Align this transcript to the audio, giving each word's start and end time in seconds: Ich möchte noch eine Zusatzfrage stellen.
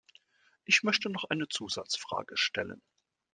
Ich 0.65 0.81
möchte 0.81 1.11
noch 1.11 1.25
eine 1.25 1.47
Zusatzfrage 1.47 2.35
stellen. 2.35 2.81